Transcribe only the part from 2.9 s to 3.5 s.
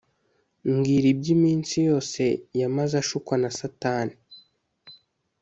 ashukwa na